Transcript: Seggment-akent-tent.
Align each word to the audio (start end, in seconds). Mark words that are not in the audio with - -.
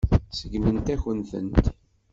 Seggment-akent-tent. 0.37 1.65